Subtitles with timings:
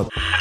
[0.00, 0.33] адекватно.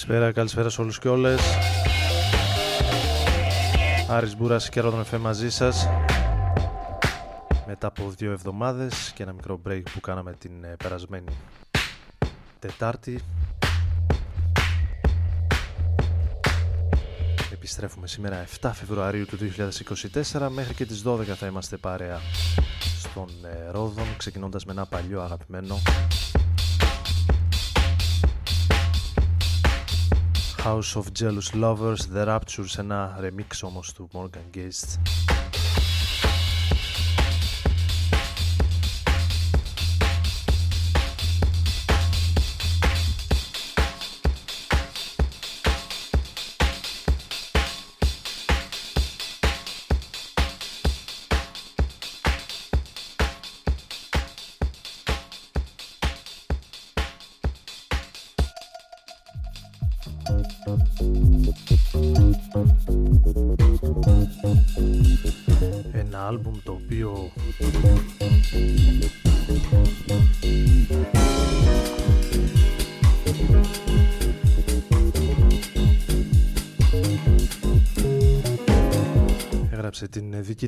[0.00, 1.40] Καλησπέρα, καλησπέρα σε όλους και όλες.
[4.08, 5.88] Άρης Μπούρας και Ρόδον Εφέ μαζί σας.
[7.66, 11.32] Μετά από δύο εβδομάδες και ένα μικρό break που κάναμε την ε, περασμένη
[12.58, 13.20] Τετάρτη.
[17.52, 19.38] Επιστρέφουμε σήμερα 7 Φεβρουαρίου του
[20.32, 20.48] 2024.
[20.50, 22.20] Μέχρι και τις 12 θα είμαστε παρέα
[22.98, 25.78] στον ε, Ρόδον, ξεκινώντας με ένα παλιό αγαπημένο
[30.63, 35.28] House of Jealous Lovers, The Rapture σε ένα remix όμως του Morgan Guest.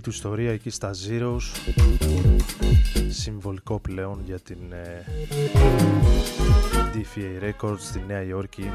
[0.03, 1.41] Του ιστορία εκεί στα Zeros.
[3.09, 5.05] Συμβολικό πλέον για την ε,
[6.95, 8.71] DFA Records στη Νέα Υόρκη.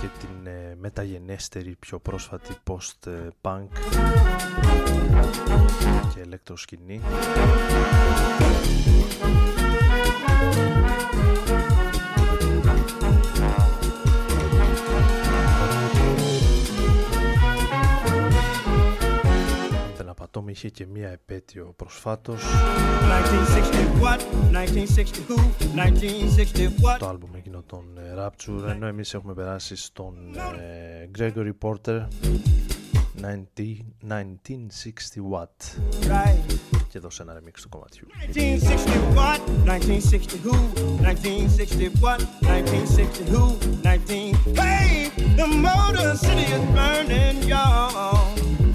[0.00, 3.68] Και την ε, μεταγενέστερη πιο πρόσφατη post-punk
[6.14, 7.00] και ηλεκτροσκηνή
[20.30, 22.42] Tom είχε και μία επέτειο προσφάτως.
[26.98, 30.14] Το άλμπουμ εκείνο των ε, Rapture ενώ εμείς έχουμε περάσει στον
[30.58, 32.06] ε, Gregory Porter
[33.20, 33.26] 1960
[35.32, 35.80] Watt
[36.88, 38.06] και εδώ σε ένα remix του κομματιού.
[38.34, 40.54] 1960 Watt, 1960 who,
[41.02, 48.67] 1960 Watt, 1960 who, 19 Hey, the motor city is burning y'all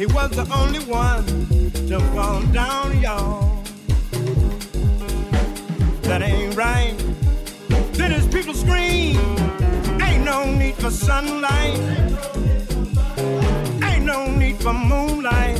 [0.00, 1.26] He was the only one
[1.88, 3.62] to fall down, y'all.
[6.04, 6.96] That ain't right.
[7.92, 9.20] Then his people scream.
[10.00, 11.78] Ain't no need for sunlight
[13.84, 15.58] Ain't no need for moonlight.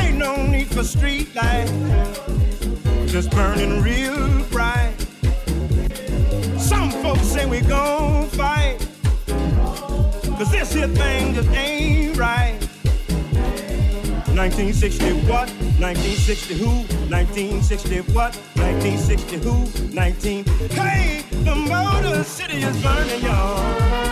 [0.00, 2.19] Ain't no need for street light.
[3.10, 4.94] Just burning real bright.
[6.56, 8.78] Some folks say we gon' fight.
[10.38, 12.56] Cause this here thing just ain't right.
[14.36, 15.50] 1960 what?
[15.80, 16.66] 1960 who?
[17.10, 18.36] 1960 what?
[18.54, 19.92] 1960 who?
[19.92, 20.44] 19.
[20.70, 24.09] Hey, the Motor City is burning, y'all.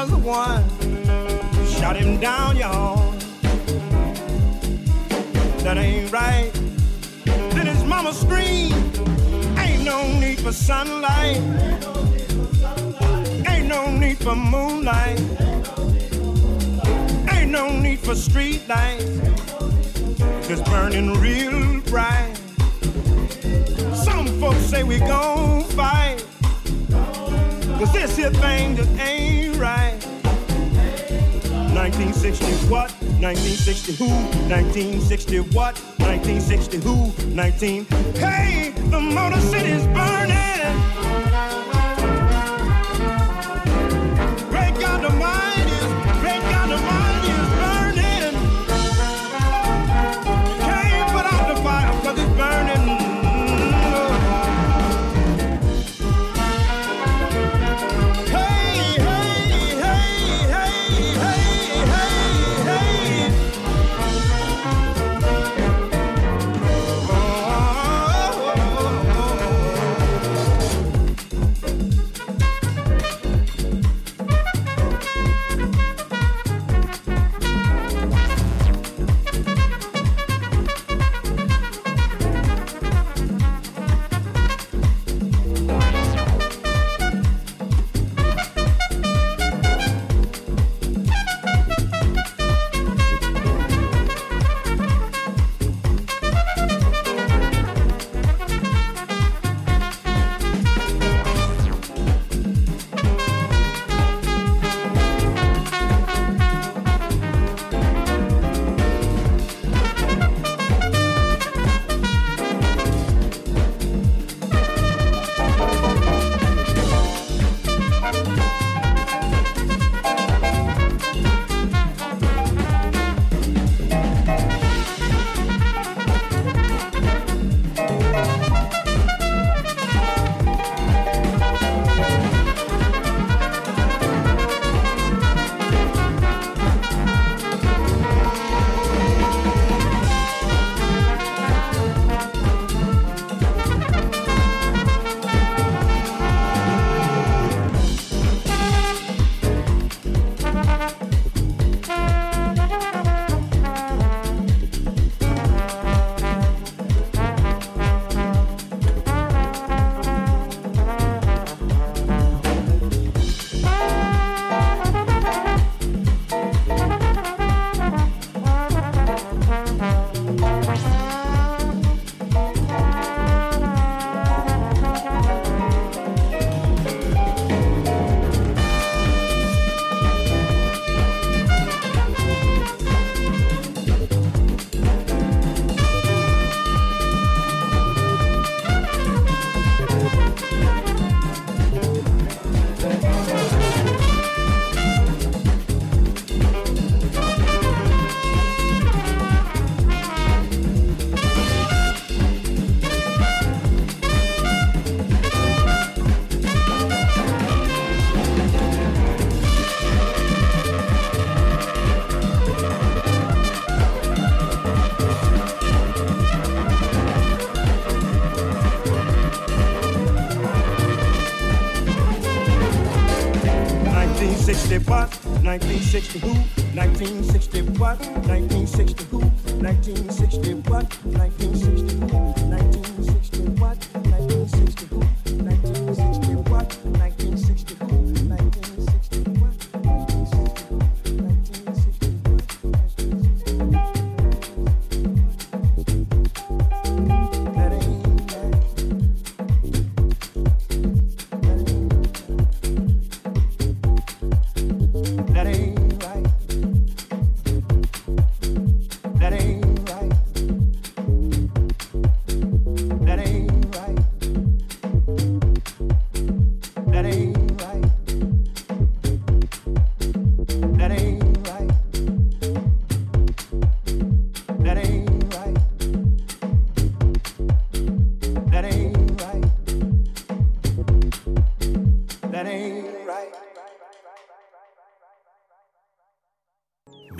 [0.00, 0.62] Was the one.
[1.66, 3.10] Shot him down, y'all.
[5.64, 6.52] That ain't right.
[7.54, 8.74] Then his mama screamed,
[9.58, 11.40] Ain't no need for sunlight.
[13.48, 15.20] Ain't no need for moonlight.
[17.32, 19.04] Ain't no need for street lights
[20.48, 22.36] is burning real bright.
[23.94, 25.97] Some folks say we gon' fight.
[27.78, 29.96] Cause this here thing just ain't right.
[31.72, 32.90] 1960 what?
[33.20, 34.08] 1960 who?
[34.50, 35.78] 1960 what?
[36.00, 37.12] 1960 who?
[37.36, 37.84] 19.
[38.16, 41.07] Hey, the Motor City's burning.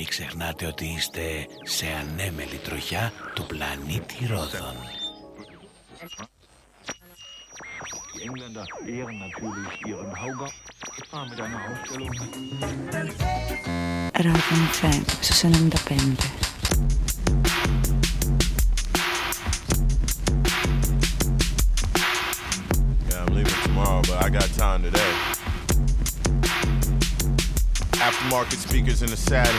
[0.01, 4.77] Μην ξεχνάτε ότι είστε σε ανέμελη τροχιά του πλανήτη Ρόδων.
[14.13, 16.49] Ρόδων Φέμ, στους 95.
[24.09, 25.38] But I got time.
[28.19, 29.55] Aftermarket speakers in the saddle,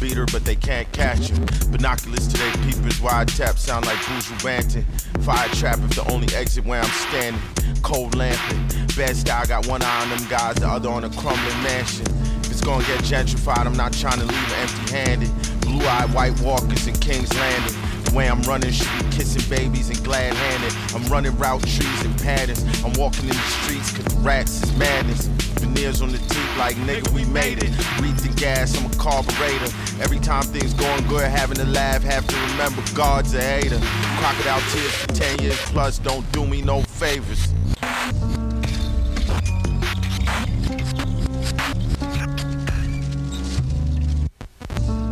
[0.00, 1.44] beater, but they can't catch him.
[1.70, 4.84] Binoculars to their peepers, wide tap sound like Boozle ranting.
[5.20, 7.42] Fire trap if the only exit where I'm standing.
[7.82, 11.62] Cold lamping, bed style, got one eye on them guys, the other on a crumbling
[11.62, 12.06] mansion.
[12.40, 15.60] If it's gonna get gentrified, I'm not trying to leave it empty-handed.
[15.60, 17.76] Blue-eyed white walkers in King's Landing.
[18.04, 20.72] The way I'm running should be kissing babies and glad-handed.
[20.96, 22.64] I'm running route trees and patterns.
[22.82, 25.28] I'm walking in the streets cause rats is madness.
[25.58, 27.70] Veneers on the teeth like nigga, we made it.
[27.98, 29.72] Breathe the gas, I'm a carburetor.
[30.00, 33.78] Every time things going good, having to laugh, have to remember God's a hater.
[34.18, 37.52] Crocodile tears for 10 years plus, don't do me no favors.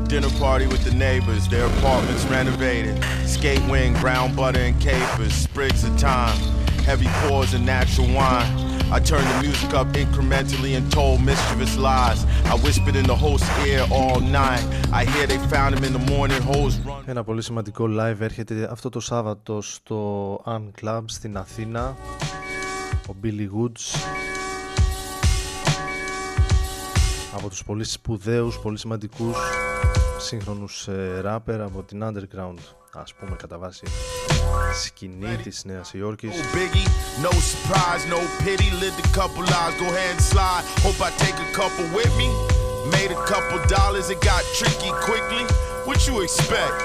[0.09, 3.03] Dinner party with the neighbors, their apartments renovated.
[3.27, 6.39] Skate wing, brown butter and capers, sprigs of thyme,
[6.85, 8.66] heavy pours and natural wine.
[8.93, 12.25] I turned the music up incrementally and told mischievous lies.
[12.45, 14.65] I whispered in the host's ear all night.
[14.93, 17.05] I hear they found him in the morning, hoes run.
[17.07, 21.97] Ένα πολύ σημαντικό live έρχεται αυτό το Σάββατο στο An Club στην Αθήνα.
[23.09, 23.99] Ο Billy Woods.
[27.35, 29.37] Από τους πολύ σπουδαίους, πολύ σημαντικούς
[30.19, 32.59] σύγχρονους ε, rapper από την underground
[32.96, 33.84] ας πούμε κατά βάση
[34.84, 36.88] σκηνή της Νέας Υόρκης Oh, Biggie,
[37.28, 38.70] no surprise, no pity.
[38.84, 40.64] Lived a couple lives, go ahead and slide.
[40.86, 42.30] Hope I take a couple with me.
[42.98, 45.44] Made a couple dollars, it got tricky quickly.
[45.88, 46.76] What you expect?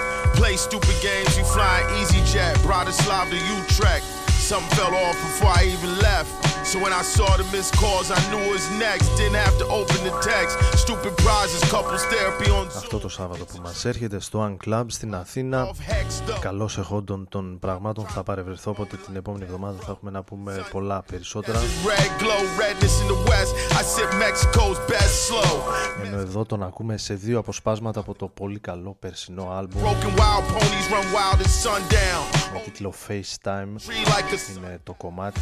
[0.40, 2.52] Play stupid games, you flying easy jet.
[2.66, 4.06] Bratislava to Utrecht.
[4.50, 6.30] Something fell off before I even left.
[6.71, 9.05] So when I saw the missed calls, I knew it was next.
[9.17, 10.53] Didn't have to open the text.
[10.85, 15.15] Stupid prizes, couples therapy on αυτό το Σάββατο που μας έρχεται στο An Club στην
[15.15, 16.39] Αθήνα off hex stuff.
[16.39, 21.01] καλώς εχόντων των πραγμάτων θα παρευρεθώ οπότε την επόμενη εβδομάδα θα έχουμε να πούμε πολλά
[21.01, 23.53] περισσότερα Red glow, redness in the west.
[23.79, 25.57] I sip Mexico's best slow.
[26.05, 30.45] ενώ εδώ τον ακούμε σε δύο αποσπάσματα από το πολύ καλό περσινό άλμπουμ Broken wild
[30.55, 32.53] ponies run wild at sundown.
[32.53, 35.41] με τίτλο FaceTime Tree like a είναι το κομμάτι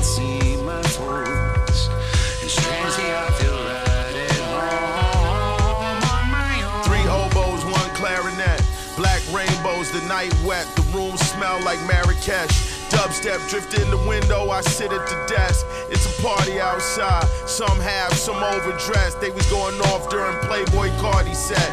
[12.31, 12.71] Marrakesh.
[12.89, 15.65] Dubstep drift in the window, I sit at the desk.
[15.89, 17.25] It's a party outside.
[17.47, 19.21] Some have, some overdressed.
[19.21, 21.69] They was going off during Playboy Cardi set.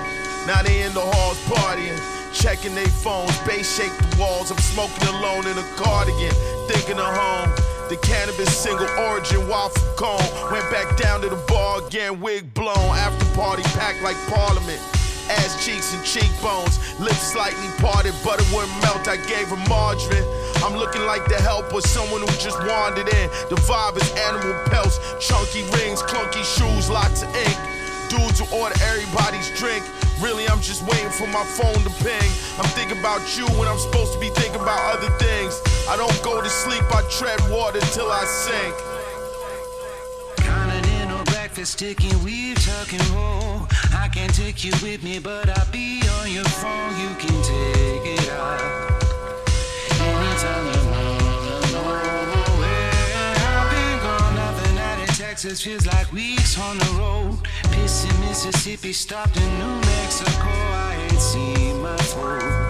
[0.46, 1.98] Now they in the halls partying.
[2.32, 4.50] Checking their phones, bass shake the walls.
[4.50, 6.34] I'm smoking alone in a cardigan,
[6.68, 7.50] thinking of home.
[7.88, 10.52] The cannabis single origin waffle cone.
[10.52, 12.76] Went back down to the bar again, wig blown.
[12.94, 14.97] After party packed like parliament
[15.30, 16.78] ass cheeks and cheekbones.
[16.98, 19.08] Lips slightly parted, but it wouldn't melt.
[19.08, 20.26] I gave her margarine.
[20.64, 23.26] I'm looking like the helper, someone who just wandered in.
[23.48, 27.58] The vibe is animal pelts, chunky rings, clunky shoes, lots of ink.
[28.08, 29.84] Dudes who order everybody's drink.
[30.20, 32.30] Really, I'm just waiting for my phone to ping.
[32.58, 35.60] I'm thinking about you when I'm supposed to be thinking about other things.
[35.88, 38.97] I don't go to sleep, I tread water till I sink
[41.58, 43.66] is ticking, we're talking roll.
[43.92, 46.90] I can't take you with me, but I'll be on your phone.
[47.00, 48.60] You can take it out
[49.98, 51.18] anytime you wanna
[51.72, 51.98] know.
[53.50, 57.38] I've been gone, out in Texas feels like weeks on the road.
[57.72, 60.48] Pissing Mississippi, stopped in New Mexico.
[60.48, 62.67] I ain't seen my phone.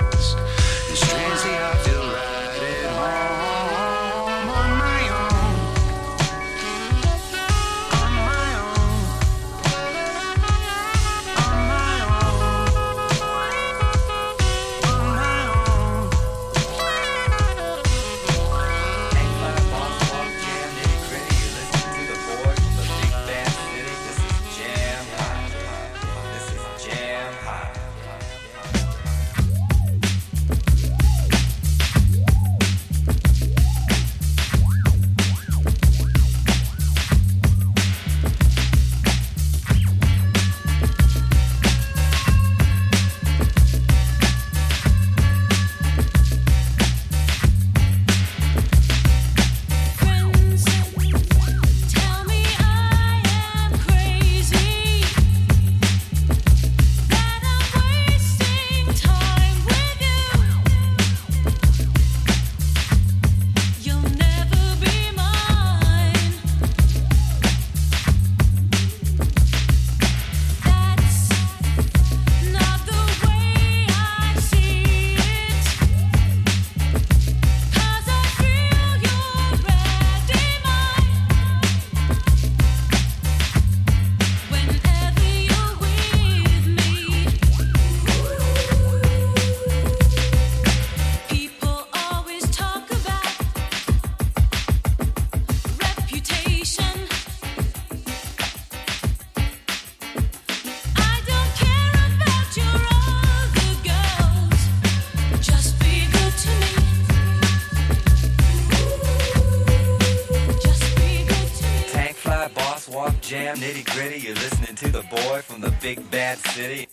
[115.89, 116.88] big bad city.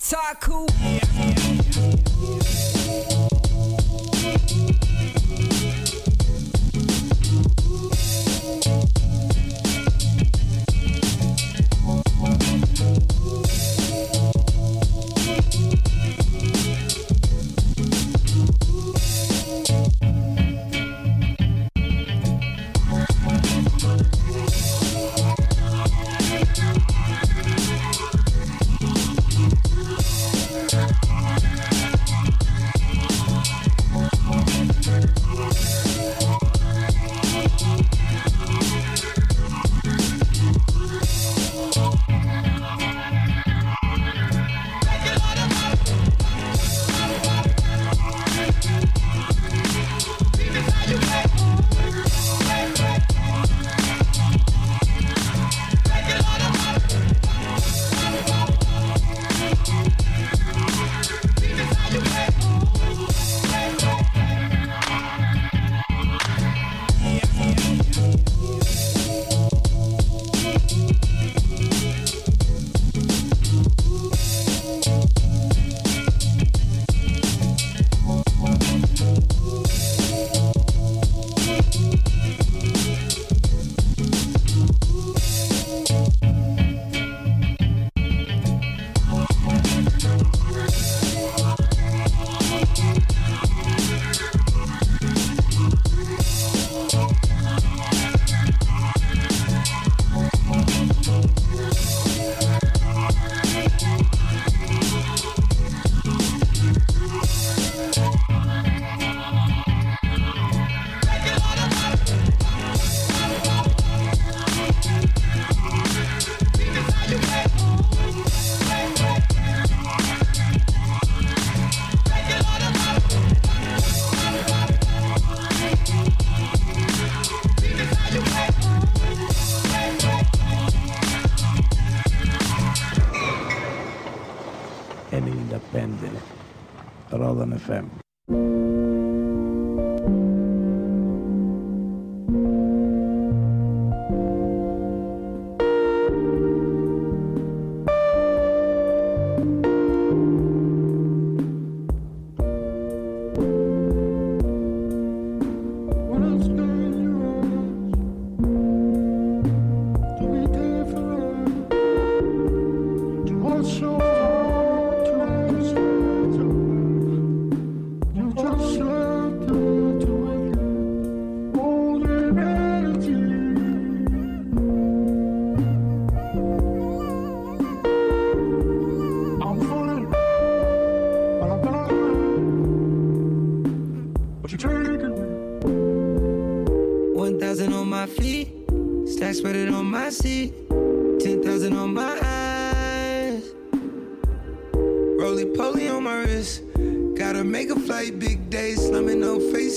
[0.00, 0.66] Taku.
[0.82, 1.63] Yeah, yeah.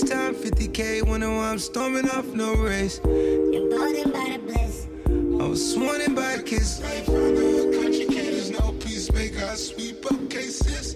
[0.08, 0.34] FaceTime.
[0.34, 2.98] 50k, wonder why I'm storming off no race.
[3.04, 4.86] Emboldened by the bliss.
[5.06, 6.82] I was sworn in by a kiss.
[6.82, 9.44] Life from the country kid is no peacemaker.
[9.44, 10.94] I sweep up cases.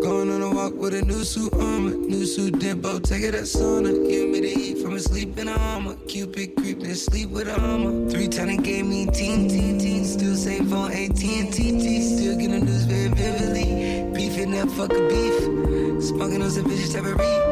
[0.00, 3.42] Going on a walk with a new suit armor, new suit dimpo, take it at
[3.42, 3.90] sauna.
[4.08, 5.96] Humidity heat from a sleep in a armor.
[6.06, 8.08] Cupid creeping sleep with a armor.
[8.08, 10.04] Three time gave me teen, teen, teen.
[10.04, 14.10] Still same phone, AT&T, Still getting news very vividly.
[14.14, 16.02] Beefing that fuck a beef.
[16.02, 17.47] Smoking on some vicious type of reefer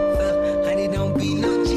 [1.16, 1.75] be not.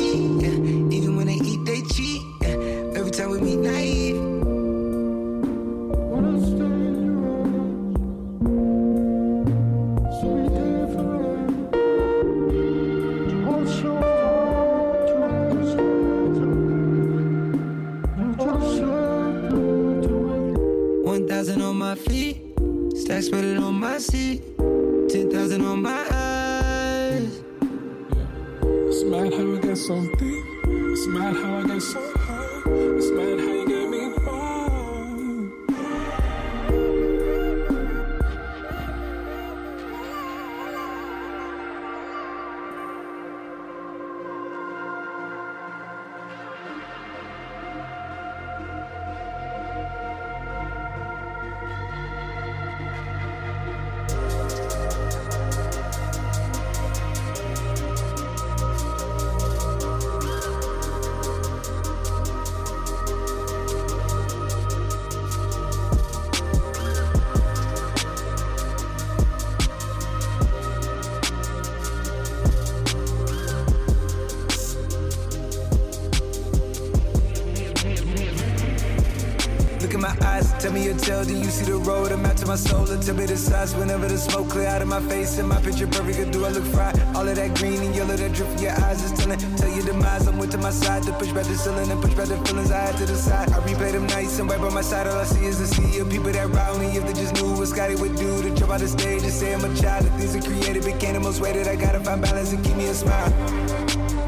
[80.60, 82.12] Tell me your tale, do you see the road.
[82.12, 84.82] I'm out to my soul, and tell me the size whenever the smoke clear out
[84.82, 85.38] of my face.
[85.40, 87.00] And my picture perfect, do I look fried?
[87.16, 89.40] All of that green and yellow that drip from your eyes is telling.
[89.56, 92.14] Tell your demise, I'm with to my side to push back the ceiling and push
[92.14, 93.50] back the feelings I had to the side.
[93.50, 96.00] I replay them nights and right by my side, all I see is a sea
[96.00, 96.88] of people that ride me.
[96.98, 99.54] If they just knew what Scotty would do to jump out the stage and say
[99.54, 100.06] I'm a child.
[100.06, 101.68] The things I created became the most weighted.
[101.68, 103.32] I gotta find balance and keep me a smile.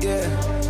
[0.01, 0.60] Yeah.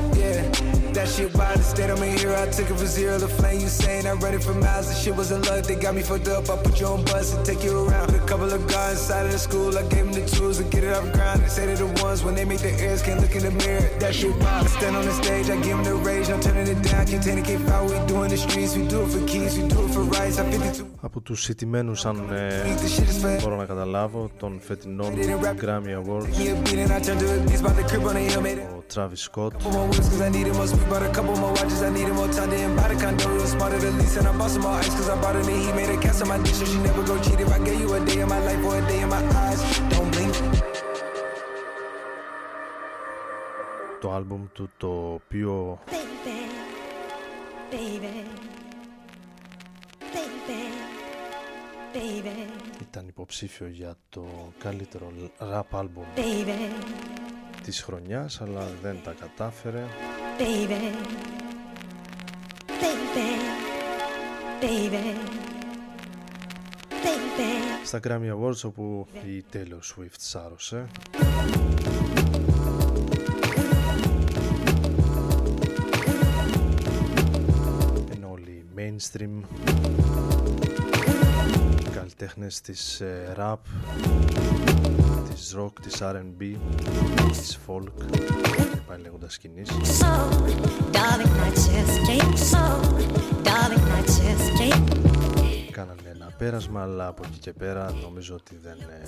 [0.96, 2.34] That shit wild, instead I'm a hero.
[2.42, 3.60] I took it from zero to flame.
[3.60, 4.88] You saying I read it for miles.
[4.88, 6.48] The shit wasn't luck, they got me fucked up.
[6.48, 8.06] I put you on bus and take you around.
[8.06, 10.64] With a couple of guys inside of the school, I gave them the tools to
[10.64, 11.42] get it off the ground.
[11.42, 13.88] They say they're the ones when they make their ears can't look in the mirror.
[14.00, 14.66] That shit wild.
[14.66, 17.06] I stand on the stage, I give them the rage, no turning it down.
[17.06, 17.86] Contain it, can't foul.
[17.86, 20.38] We do in the streets, we do it for keys, we do it for rights.
[20.38, 20.86] I'm 52.
[21.00, 25.12] Από τους σιτημένους αν ε, μπορώ να καταλάβω των φετινών
[25.62, 26.26] Grammy Awards
[44.01, 45.79] Το αλμπουμ του το οποίο
[52.81, 54.25] ήταν υποψήφιο για το
[54.57, 56.05] καλύτερο rap album
[57.63, 59.83] της χρονιάς αλλά δεν τα κατάφερε
[60.37, 60.95] baby,
[62.67, 63.27] baby,
[64.61, 65.15] baby,
[67.03, 67.85] baby.
[67.85, 70.87] στα Grammy Awards όπου η Taylor Swift σάρωσε
[78.15, 79.41] ενώ όλοι οι mainstream
[81.79, 83.55] οι καλλιτέχνες της ε, rap
[85.41, 86.55] της rock, της R&B
[87.31, 87.83] της folk
[88.73, 90.11] και πάλι λέγοντας σκηνής So,
[90.95, 92.37] darling, I just can't.
[92.51, 92.63] So,
[93.47, 95.71] darling, I just can't.
[95.71, 99.07] κάνανε ένα πέρασμα αλλά από εκεί και πέρα νομίζω ότι δεν ε,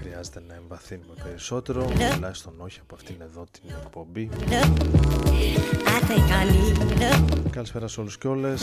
[0.00, 1.84] Χρειάζεται να εμβαθύνουμε περισσότερο,
[2.14, 4.28] τουλάχιστον όχι από αυτήν εδώ την εκπομπή.
[7.50, 8.62] Καλησπέρα σε όλους και όλες.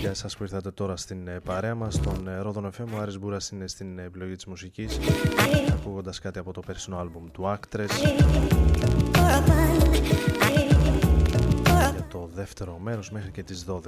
[0.00, 2.84] Γεια σας που ήρθατε τώρα στην ε, παρέα μας, στον ε, Ρόδον FM.
[2.94, 4.98] Ο Άρης Μπούρας είναι στην ε, επιλογή της μουσικής,
[5.72, 7.90] ακούγοντας κάτι από το περσινό άλμπουμ του Actress.
[11.92, 13.80] Για το δεύτερο μέρος μέχρι και τις 12.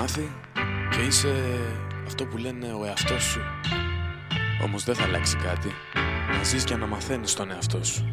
[0.00, 0.32] Μάθει
[0.90, 1.34] και είσαι
[2.06, 3.40] αυτό που λένε ο εαυτός σου.
[4.64, 5.68] Όμως δεν θα αλλάξει κάτι.
[6.36, 8.04] Να ζεις και να μαθαίνεις τον εαυτό σου.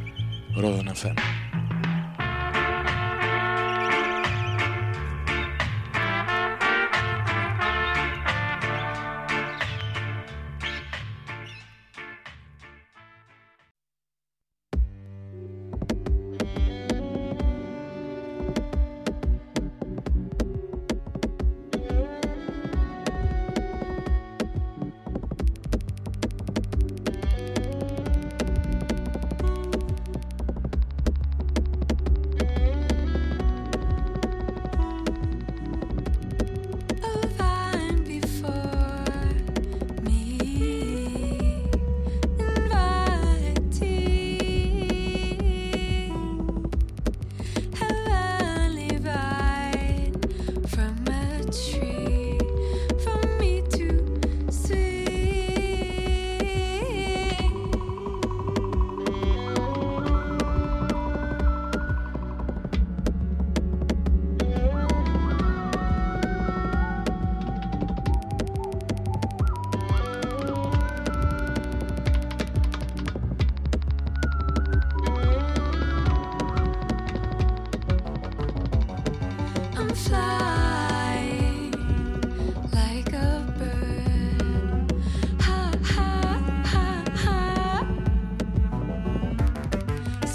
[0.56, 1.47] Ρόδον FM.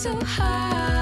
[0.02, 1.01] So high,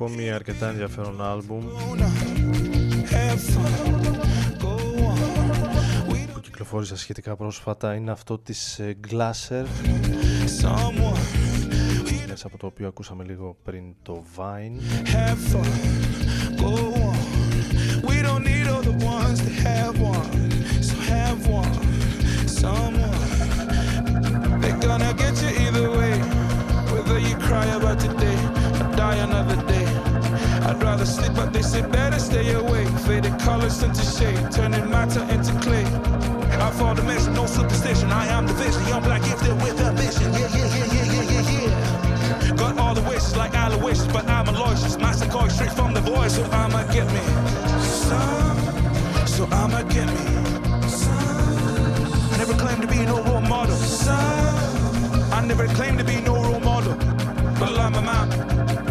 [0.00, 1.64] ακόμη αρκετά ενδιαφέρον άλμπουμ.
[6.32, 9.64] Που κυκλοφόρησα σχετικά πρόσφατα είναι αυτό της ε, Glasser
[12.28, 14.80] μέσα από το οποίο ακούσαμε λίγο πριν το Vine.
[27.48, 28.57] Cry about today.
[28.98, 29.86] Die another day.
[30.66, 32.88] I'd rather sleep, but they say better stay awake.
[33.06, 35.84] Faded colors into shade, turning matter into clay.
[36.66, 38.10] I fall the mission, no superstition.
[38.10, 40.32] I am the vision, young black gifted with ambition.
[40.32, 42.56] Yeah, yeah, yeah, yeah, yeah, yeah, yeah.
[42.56, 44.98] Got all the wishes like Aloysius, but I'm Aloysius.
[44.98, 47.24] Master Koi straight from the voice, so I'ma get me
[48.02, 48.58] some.
[49.26, 50.26] So I'ma get me
[50.88, 52.32] some.
[52.32, 53.76] I never claimed to be no role model.
[53.76, 55.32] Some.
[55.32, 56.96] I never claimed to be no role model.
[57.60, 58.87] But I'm a man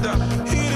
[0.00, 0.67] thunder.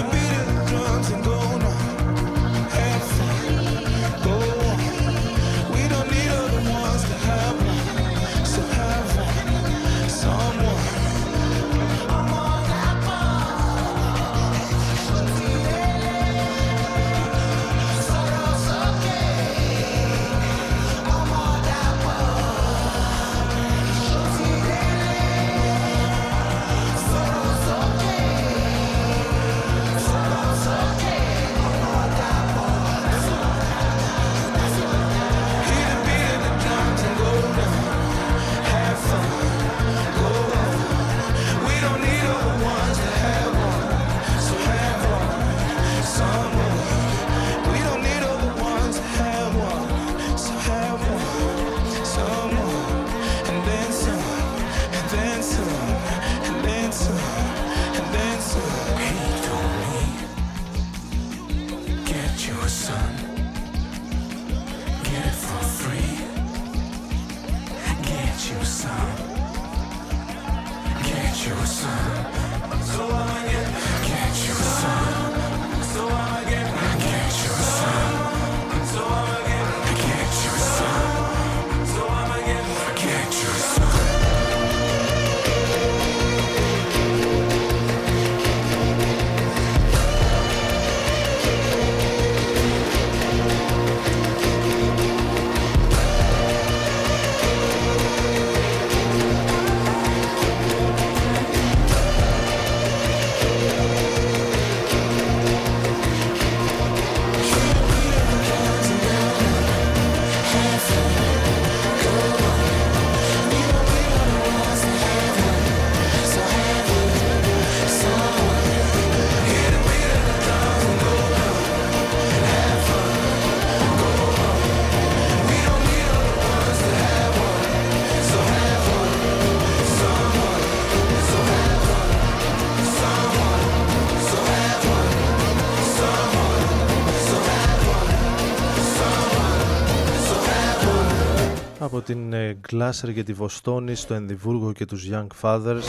[142.02, 145.82] Την ε, Glasser και τη Βοστόνη στο Ενδιβούργο και τους Young Fathers.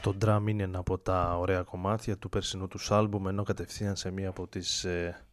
[0.00, 4.10] Το drum είναι ένα από τα ωραία κομμάτια του περσινού τους άλμπουμ ενώ κατευθείαν σε
[4.10, 5.24] μία από τις ε,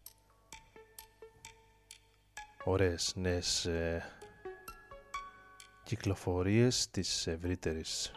[2.63, 4.03] ωραίες νέες ε,
[5.83, 8.11] κυκλοφορίες της ευρύτερης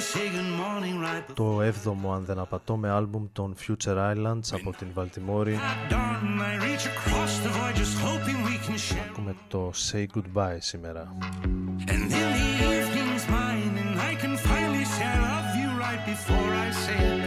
[0.00, 4.72] say good morning right το 7ο αν δεν απατώ με άλμπουμ των Future Islands από
[4.78, 5.58] την Βαλτιμόρη
[5.90, 6.40] dawn.
[6.40, 9.08] I reach across the void, just hoping we can share.
[9.10, 11.16] ακούμε το Say Goodbye σήμερα
[11.86, 16.50] And then the evening's mine, and I can finally say I love you right before
[16.66, 17.21] I say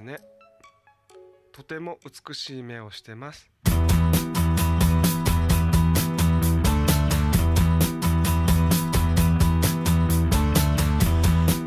[0.00, 0.18] すね
[1.52, 3.50] とても美しい目をしてます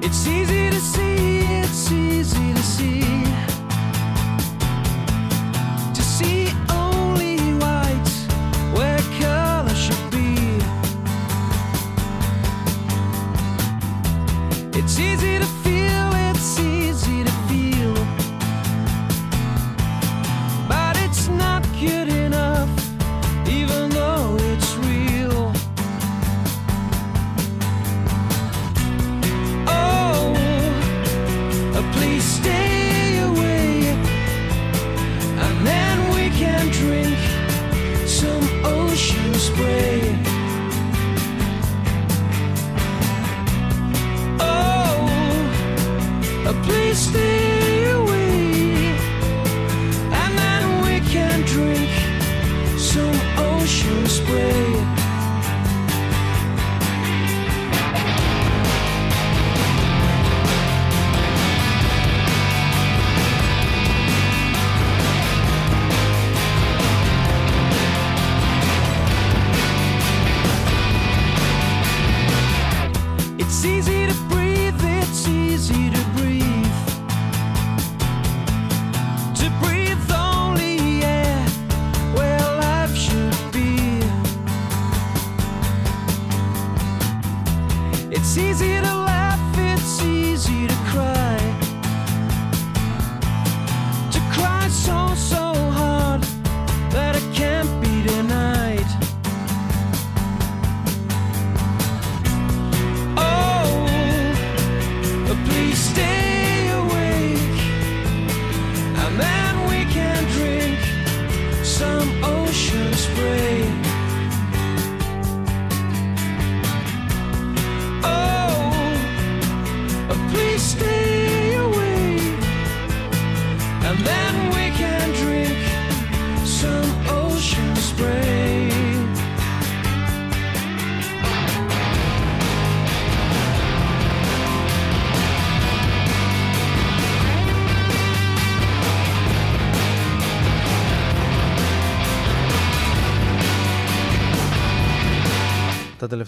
[0.02, 3.13] It's easy to see, it's easy to see.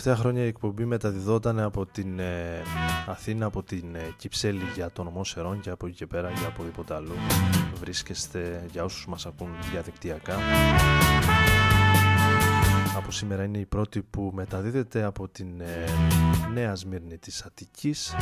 [0.06, 2.62] Τελευταία χρόνια η εκπομπή μεταδιδόταν από την ε,
[3.08, 6.48] Αθήνα, από την ε, Κυψέλη για τον νομό Σερών και από εκεί και πέρα για
[6.48, 7.14] οπουδήποτε αλλού
[7.80, 10.38] βρίσκεστε για όσους μας ακούν διαδικτυακά.
[12.96, 15.86] Από σήμερα είναι η πρώτη που μεταδίδεται από την ε,
[16.54, 18.16] Νέα Σμύρνη της Αττικής.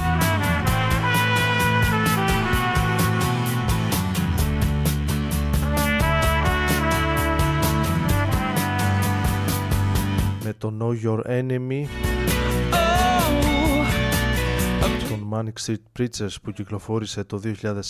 [10.53, 11.85] Το Know Your Enemy.
[15.09, 17.41] Τον Manic Street Preachers που κυκλοφόρησε το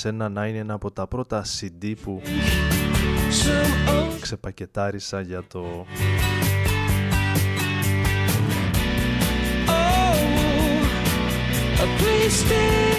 [0.01, 2.21] 2001 να είναι ένα από τα πρώτα CD που
[4.21, 5.85] ξεπακετάρισα για το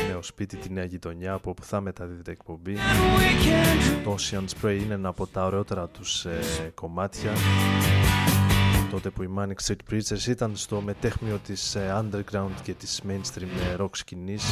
[0.08, 2.76] νέο σπίτι τη νέα γειτονιά από όπου θα μεταδίδεται εκπομπή.
[4.04, 6.40] Το Ocean Spray είναι ένα από τα ωραιότερα τους ε,
[6.74, 7.32] κομμάτια
[8.94, 13.72] τότε που η Manic Street Preachers ήταν στο μετέχμιο της ε, underground και της mainstream
[13.72, 14.44] ε, rock σκηνής.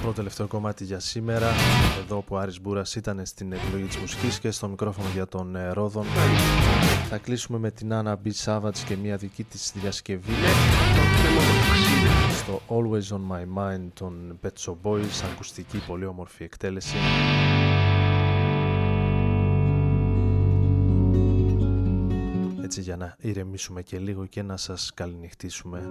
[0.00, 1.52] Πρώτο τελευταίο κομμάτι για σήμερα
[2.04, 5.56] εδώ που ο Άρης Μπούρας ήταν στην επιλογή της μουσικής και στο μικρόφωνο για τον
[5.56, 6.04] ε, Ρόδον.
[7.08, 8.30] Θα κλείσουμε με την Anna B.
[8.44, 10.32] Savage και μια δική της διασκευή.
[12.36, 16.96] Στο Always On My Mind των Pet Shop Boys ακουστική πολύ όμορφη εκτέλεση
[22.66, 25.82] έτσι για να ηρεμήσουμε και λίγο και να σας καληνυχτήσουμε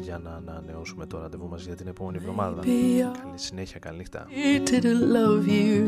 [0.00, 2.60] για να ανανεώσουμε το ραντεβού μας για την επόμενη εβδομάδα.
[2.60, 4.26] Καλή συνέχεια, καλή νύχτα.
[4.28, 5.78] I didn't love you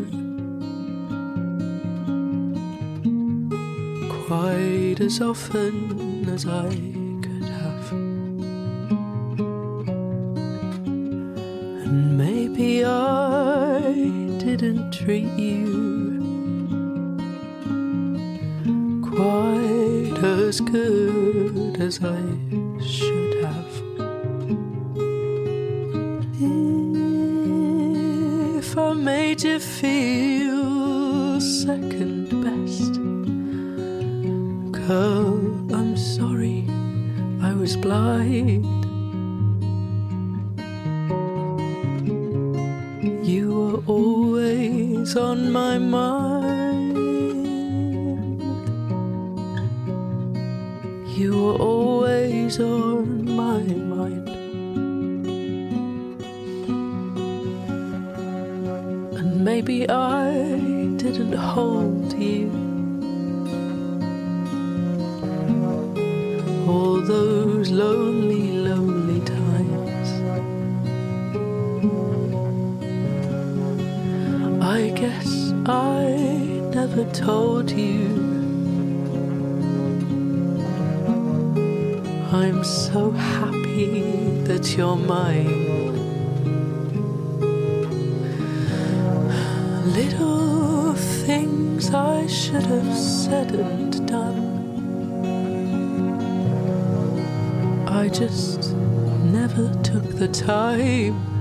[4.27, 5.75] quite as often
[6.35, 6.71] as I
[7.25, 7.87] could have.
[11.85, 13.81] And maybe I
[14.45, 15.65] didn't treat you
[19.11, 19.92] quite
[20.23, 22.21] as good as I
[22.81, 23.73] should have.
[28.59, 32.93] If I made you feel second best,
[34.87, 35.41] girl,
[35.75, 36.67] I'm sorry
[37.43, 38.65] I was blind.
[43.27, 46.62] You were always on my mind.
[52.61, 54.29] On my mind.
[59.19, 60.33] And maybe I
[60.97, 62.51] didn't hold you.
[66.69, 70.09] All those lonely, lonely times.
[74.63, 76.05] I guess I
[76.75, 78.02] never told you.
[82.63, 85.97] So happy that you're mine.
[89.93, 94.39] Little things I should have said and done.
[97.89, 98.75] I just
[99.25, 101.32] never took the time.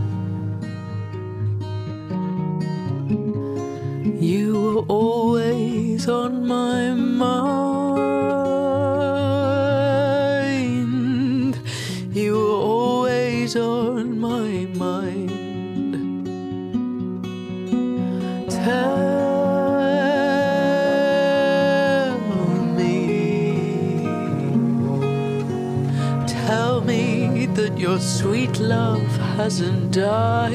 [29.44, 30.54] Hasn't died.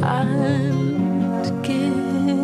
[0.00, 2.42] And give me,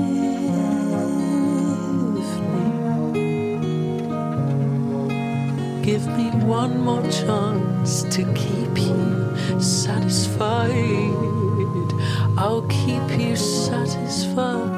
[5.84, 10.72] give me one more chance to keep you satisfied.
[12.36, 14.76] I'll keep you satisfied.